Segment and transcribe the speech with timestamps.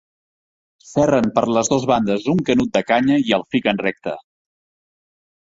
[0.91, 4.17] Serren per les dos bandes un canut de canya i el fiquen recte.